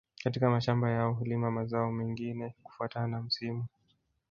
Katika 0.23 0.49
mashamba 0.49 0.89
yao 0.91 1.13
hulima 1.13 1.51
mazao 1.51 1.91
mengine 1.91 2.55
kufuatana 2.63 3.07
na 3.07 3.21
msimu 3.21 3.65